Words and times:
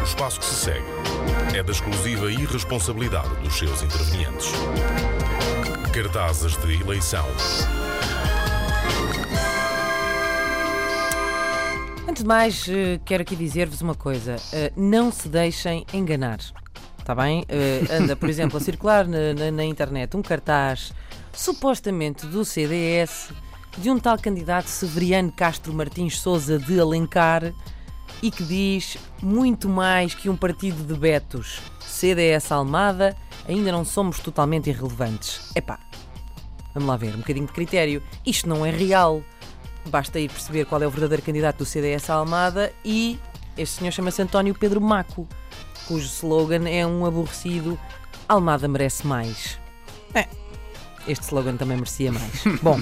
O 0.00 0.02
espaço 0.02 0.40
que 0.40 0.44
se 0.44 0.54
segue 0.56 0.84
é 1.56 1.62
da 1.62 1.70
exclusiva 1.70 2.32
irresponsabilidade 2.32 3.32
dos 3.36 3.56
seus 3.56 3.80
intervenientes. 3.80 4.48
Cartazes 5.94 6.56
de 6.56 6.80
eleição. 6.82 7.24
Antes 12.08 12.22
de 12.22 12.28
mais, 12.28 12.66
eh, 12.68 12.98
quero 13.04 13.22
aqui 13.22 13.36
dizer-vos 13.36 13.80
uma 13.82 13.94
coisa: 13.94 14.34
Eh, 14.52 14.72
não 14.76 15.12
se 15.12 15.28
deixem 15.28 15.86
enganar. 15.94 16.40
Está 16.98 17.14
bem? 17.14 17.44
Eh, 17.48 17.82
anda, 17.90 18.16
por 18.16 18.28
exemplo, 18.28 18.56
a 18.56 18.60
circular 18.60 19.06
na, 19.06 19.32
na- 19.32 19.50
na 19.52 19.64
internet 19.64 20.16
um 20.16 20.22
cartaz 20.22 20.92
supostamente 21.32 22.26
do 22.26 22.44
CDS 22.44 23.30
de 23.76 23.90
um 23.90 23.98
tal 23.98 24.18
candidato 24.18 24.66
Severiano 24.66 25.30
Castro 25.30 25.72
Martins 25.72 26.18
Souza 26.20 26.58
de 26.58 26.80
Alencar 26.80 27.52
e 28.22 28.30
que 28.30 28.42
diz 28.42 28.96
muito 29.22 29.68
mais 29.68 30.14
que 30.14 30.28
um 30.28 30.36
partido 30.36 30.82
de 30.82 30.98
betos. 30.98 31.60
CDS 31.80 32.50
Almada, 32.52 33.16
ainda 33.48 33.70
não 33.70 33.84
somos 33.84 34.18
totalmente 34.18 34.70
irrelevantes. 34.70 35.50
Epá, 35.54 35.78
vamos 36.74 36.88
lá 36.88 36.96
ver, 36.96 37.14
um 37.14 37.18
bocadinho 37.18 37.46
de 37.46 37.52
critério. 37.52 38.02
Isto 38.24 38.48
não 38.48 38.64
é 38.64 38.70
real. 38.70 39.22
Basta 39.86 40.18
ir 40.18 40.30
perceber 40.30 40.64
qual 40.66 40.82
é 40.82 40.86
o 40.86 40.90
verdadeiro 40.90 41.22
candidato 41.22 41.58
do 41.58 41.64
CDS 41.64 42.10
Almada 42.10 42.72
e 42.84 43.18
este 43.56 43.78
senhor 43.78 43.92
chama-se 43.92 44.22
António 44.22 44.54
Pedro 44.54 44.80
Maco, 44.80 45.26
cujo 45.86 46.06
slogan 46.06 46.68
é 46.68 46.86
um 46.86 47.06
aborrecido 47.06 47.78
Almada 48.28 48.68
merece 48.68 49.06
mais. 49.06 49.58
É, 50.14 50.28
este 51.08 51.24
slogan 51.24 51.56
também 51.56 51.76
merecia 51.76 52.12
mais. 52.12 52.44
Bom, 52.62 52.80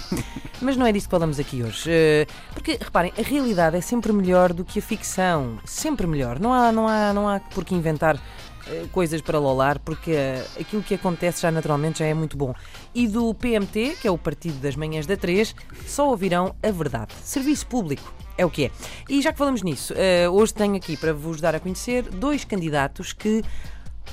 mas 0.61 0.77
não 0.77 0.87
é 0.87 0.93
disso 0.93 1.07
que 1.07 1.11
falamos 1.11 1.39
aqui 1.39 1.63
hoje. 1.63 1.89
Eh, 1.89 2.27
Porque, 2.53 2.79
reparem, 2.81 3.13
a 3.17 3.23
realidade 3.23 3.77
é 3.77 3.81
sempre 3.81 4.13
melhor 4.13 4.53
do 4.53 4.65
que 4.65 4.81
a 4.81 4.83
ficção. 4.83 5.59
Sempre 5.65 6.07
melhor. 6.07 6.39
Não 6.39 6.53
há, 6.53 6.73
não 6.73 6.89
há, 6.89 7.13
não 7.13 7.29
há 7.29 7.41
por 7.41 7.65
que 7.65 7.75
inventar 7.75 8.21
eh, 8.67 8.87
coisas 8.91 9.21
para 9.21 9.39
lolar, 9.39 9.79
porque 9.79 10.11
eh, 10.11 10.45
aquilo 10.61 10.83
que 10.83 10.95
acontece 10.95 11.43
já 11.43 11.51
naturalmente 11.51 12.01
já 12.01 12.07
é 12.07 12.15
muito 12.15 12.37
bom. 12.37 12.53
E 12.95 13.07
do 13.07 13.33
PMT, 13.35 13.97
que 14.01 14.09
é 14.09 14.11
o 14.11 14.19
Partido 14.19 14.59
das 14.61 14.75
Manhãs 14.77 15.07
da 15.07 15.17
3, 15.17 15.55
só 15.87 16.09
ouvirão 16.09 16.55
a 16.63 16.71
verdade. 16.71 17.15
Serviço 17.23 17.67
público. 17.67 18.13
É 18.39 18.45
o 18.45 18.51
que 18.51 18.67
é. 18.67 18.71
E 19.09 19.23
já 19.23 19.33
que 19.33 19.39
falamos 19.39 19.63
nisso, 19.63 19.95
hoje 20.31 20.53
tenho 20.53 20.77
aqui 20.77 20.95
para 20.95 21.15
vos 21.15 21.41
dar 21.41 21.55
a 21.55 21.61
conhecer 21.61 22.03
dois 22.03 22.45
candidatos 22.45 23.15
que, 23.15 23.43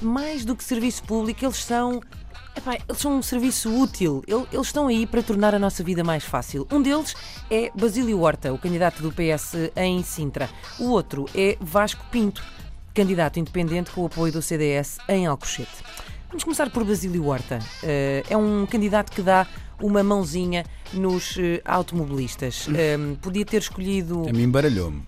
mais 0.04 0.44
do 0.46 0.56
que 0.56 0.64
serviço 0.64 1.04
público, 1.04 1.44
eles 1.46 1.58
são. 1.64 2.02
epá, 2.56 2.76
eles 2.76 3.02
são 3.02 3.18
um 3.18 3.22
serviço 3.22 3.70
útil. 3.74 4.24
El- 4.28 4.48
Eles 4.52 4.68
estão 4.68 4.88
aí 4.88 5.06
para 5.08 5.24
tornar 5.24 5.56
a 5.56 5.60
nossa 5.60 5.84
vida 5.84 6.04
mais 6.04 6.24
fácil. 6.24 6.68
Um 6.72 6.82
deles 6.82 7.16
é 7.50 7.72
Basílio 7.76 8.20
Horta, 8.22 8.54
o 8.54 8.58
candidato 8.58 9.02
do 9.02 9.12
PS 9.12 9.72
em 9.76 10.04
Sintra. 10.04 10.50
O 10.80 10.90
outro 10.90 11.26
é 11.34 11.58
Vasco 11.60 12.04
Pinto, 12.12 12.44
candidato 12.94 13.40
independente 13.40 13.92
com 13.92 14.02
o 14.02 14.06
apoio 14.06 14.32
do 14.34 14.42
CDS 14.42 14.98
em 15.10 15.26
Alcochete. 15.26 15.72
Vamos 16.30 16.44
começar 16.44 16.70
por 16.70 16.84
Basílio 16.84 17.26
Horta. 17.28 17.60
Eh, 17.84 18.24
é 18.30 18.36
um 18.38 18.66
candidato 18.66 19.12
que 19.12 19.22
dá 19.22 19.46
uma 19.80 20.02
mãozinha 20.04 20.66
nos 20.94 21.36
eh, 21.38 21.62
automobilistas. 21.66 22.68
Eh, 22.74 22.98
podia 23.22 23.46
ter 23.46 23.58
escolhido. 23.62 24.28
A 24.28 24.34
mim 24.34 24.50
baralhou-me. 24.50 25.04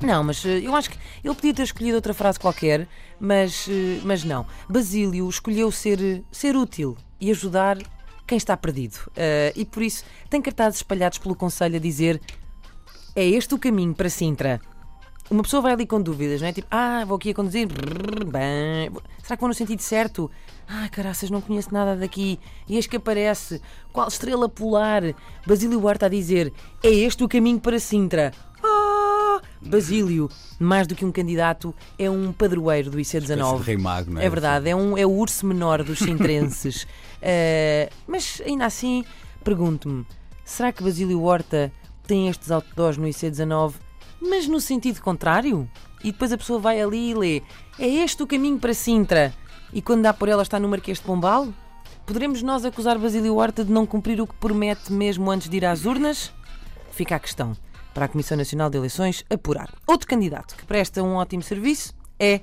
Não, 0.00 0.22
mas 0.22 0.44
eh, 0.44 0.60
eu 0.62 0.74
acho 0.76 0.90
que 0.90 0.98
ele 1.24 1.34
podia 1.34 1.52
ter 1.52 1.62
escolhido 1.62 1.96
outra 1.96 2.14
frase 2.14 2.38
qualquer, 2.38 2.86
mas, 3.18 3.66
eh, 3.68 4.00
mas 4.04 4.22
não. 4.22 4.46
Basílio 4.68 5.28
escolheu 5.28 5.70
ser, 5.72 6.00
eh, 6.00 6.22
ser 6.30 6.56
útil 6.56 6.96
e 7.20 7.30
ajudar 7.30 7.78
quem 8.26 8.36
está 8.36 8.56
perdido. 8.56 9.10
Eh, 9.16 9.52
e 9.56 9.64
por 9.64 9.82
isso 9.82 10.04
tem 10.30 10.40
cartazes 10.40 10.80
espalhados 10.80 11.18
pelo 11.18 11.34
Conselho 11.34 11.76
a 11.76 11.80
dizer: 11.80 12.20
é 13.16 13.26
este 13.26 13.54
o 13.54 13.58
caminho 13.58 13.94
para 13.94 14.08
Sintra. 14.08 14.60
Uma 15.30 15.42
pessoa 15.42 15.60
vai 15.60 15.72
ali 15.72 15.86
com 15.86 16.00
dúvidas, 16.00 16.40
não 16.40 16.48
é? 16.48 16.52
Tipo, 16.52 16.68
ah, 16.70 17.04
vou 17.04 17.16
aqui 17.16 17.30
a 17.30 17.34
conduzir. 17.34 17.66
bem. 17.66 18.90
Será 19.22 19.36
que 19.36 19.40
vou 19.40 19.48
no 19.48 19.54
sentido 19.54 19.80
certo? 19.80 20.30
Ah, 20.66 20.88
caraças, 20.88 21.28
não 21.28 21.40
conheço 21.40 21.72
nada 21.72 21.96
daqui. 21.96 22.38
E 22.66 22.76
eis 22.76 22.86
que 22.86 22.96
aparece. 22.96 23.60
Qual 23.92 24.08
estrela 24.08 24.48
polar? 24.48 25.02
Basílio 25.46 25.84
Horta 25.84 26.06
a 26.06 26.08
dizer: 26.08 26.52
é 26.82 26.88
este 26.90 27.24
o 27.24 27.28
caminho 27.28 27.60
para 27.60 27.78
Sintra. 27.78 28.32
Basílio, 29.60 30.30
mais 30.58 30.86
do 30.86 30.94
que 30.94 31.04
um 31.04 31.12
candidato, 31.12 31.74
é 31.98 32.08
um 32.08 32.32
padroeiro 32.32 32.90
do 32.90 33.00
Espécie 33.00 33.26
de 33.26 33.32
IC19. 33.34 33.60
rei 33.60 33.76
mago, 33.76 34.10
não 34.12 34.20
é? 34.20 34.26
É 34.26 34.30
verdade, 34.30 34.68
é, 34.68 34.76
um, 34.76 34.96
é 34.96 35.04
o 35.04 35.10
urso 35.10 35.46
menor 35.46 35.82
dos 35.82 35.98
sintrenses. 35.98 36.86
Eh, 37.20 37.90
mas 38.06 38.40
ainda 38.46 38.64
assim, 38.64 39.04
pergunto-me: 39.42 40.06
será 40.44 40.70
que 40.70 40.84
Basílio 40.84 41.20
Horta 41.20 41.72
tem 42.06 42.28
estes 42.28 42.52
outdoors 42.52 42.96
no 42.96 43.08
IC19, 43.08 43.74
mas 44.20 44.46
no 44.46 44.60
sentido 44.60 45.00
contrário? 45.00 45.68
E 46.04 46.12
depois 46.12 46.32
a 46.32 46.38
pessoa 46.38 46.60
vai 46.60 46.80
ali 46.80 47.10
e 47.10 47.14
lê: 47.14 47.42
é 47.76 47.88
este 47.88 48.22
o 48.22 48.26
caminho 48.26 48.56
para 48.60 48.72
Sintra? 48.72 49.34
E 49.72 49.82
quando 49.82 50.02
dá 50.02 50.14
por 50.14 50.28
ela 50.28 50.44
está 50.44 50.60
no 50.60 50.68
Marquês 50.68 50.98
de 50.98 51.04
Pombal? 51.04 51.48
Poderemos 52.06 52.40
nós 52.40 52.64
acusar 52.64 52.96
Basílio 52.96 53.34
Horta 53.34 53.64
de 53.64 53.72
não 53.72 53.84
cumprir 53.84 54.20
o 54.20 54.26
que 54.28 54.34
promete 54.36 54.92
mesmo 54.92 55.28
antes 55.32 55.48
de 55.48 55.56
ir 55.56 55.64
às 55.64 55.86
urnas? 55.86 56.32
Fica 56.92 57.16
a 57.16 57.18
questão 57.18 57.56
para 57.98 58.04
a 58.04 58.08
Comissão 58.08 58.38
Nacional 58.38 58.70
de 58.70 58.78
Eleições 58.78 59.24
apurar. 59.28 59.74
Outro 59.84 60.06
candidato 60.06 60.54
que 60.54 60.64
presta 60.64 61.02
um 61.02 61.16
ótimo 61.16 61.42
serviço 61.42 61.92
é 62.16 62.42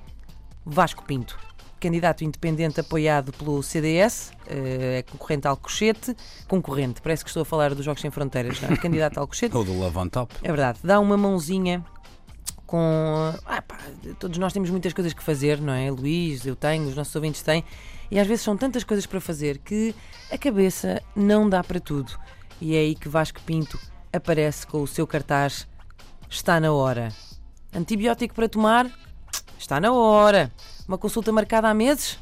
Vasco 0.65 1.01
Pinto. 1.05 1.39
Candidato 1.79 2.25
independente 2.25 2.81
apoiado 2.81 3.31
pelo 3.31 3.63
CDS, 3.63 4.33
eh, 4.47 4.97
é 4.99 5.03
concorrente 5.03 5.47
ao 5.47 5.51
Alcochete. 5.51 6.13
Concorrente, 6.45 7.01
parece 7.01 7.23
que 7.23 7.29
estou 7.29 7.43
a 7.43 7.45
falar 7.45 7.73
dos 7.73 7.85
Jogos 7.85 8.01
Sem 8.01 8.11
Fronteiras, 8.11 8.59
não 8.59 8.67
é? 8.67 8.75
Candidato 8.75 9.17
ao 9.17 9.23
Alcochete. 9.23 9.55
Ou 9.55 9.63
do 9.63 9.71
Love 9.79 9.97
on 9.97 10.09
Top. 10.09 10.35
É 10.43 10.47
verdade, 10.47 10.79
dá 10.83 10.99
uma 10.99 11.15
mãozinha 11.15 11.85
com. 12.65 13.33
Ah, 13.45 13.61
pá, 13.61 13.77
todos 14.19 14.37
nós 14.37 14.51
temos 14.51 14.69
muitas 14.69 14.91
coisas 14.91 15.13
que 15.13 15.23
fazer, 15.23 15.61
não 15.61 15.71
é? 15.71 15.89
Luís, 15.89 16.45
eu 16.45 16.57
tenho, 16.57 16.85
os 16.85 16.97
nossos 16.97 17.15
ouvintes 17.15 17.41
têm, 17.41 17.63
e 18.11 18.19
às 18.19 18.27
vezes 18.27 18.43
são 18.43 18.57
tantas 18.57 18.83
coisas 18.83 19.05
para 19.05 19.21
fazer 19.21 19.59
que 19.59 19.95
a 20.29 20.37
cabeça 20.37 21.01
não 21.15 21.47
dá 21.47 21.63
para 21.63 21.79
tudo. 21.79 22.11
E 22.59 22.75
é 22.75 22.79
aí 22.79 22.93
que 22.93 23.07
Vasco 23.07 23.39
Pinto 23.45 23.79
aparece 24.15 24.65
com 24.65 24.81
o 24.81 24.87
seu 24.87 25.05
cartaz: 25.05 25.67
Está 26.29 26.59
na 26.59 26.71
hora. 26.71 27.11
Antibiótico 27.73 28.33
para 28.33 28.49
tomar? 28.49 28.89
Está 29.57 29.79
na 29.79 29.91
hora. 29.91 30.51
Uma 30.87 30.97
consulta 30.97 31.31
marcada 31.31 31.69
há 31.69 31.73
meses? 31.73 32.19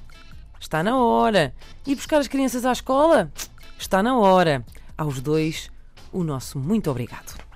Está 0.59 0.81
na 0.81 0.98
hora. 0.98 1.54
Ir 1.86 1.96
buscar 1.96 2.20
as 2.20 2.28
crianças 2.28 2.66
à 2.66 2.72
escola? 2.72 3.31
Está 3.78 4.02
na 4.02 4.18
hora. 4.18 4.66
Aos 4.98 5.20
dois, 5.20 5.70
o 6.12 6.24
nosso 6.24 6.58
muito 6.58 6.90
obrigado. 6.90 7.53